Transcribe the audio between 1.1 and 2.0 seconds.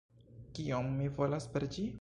volas per ĝi?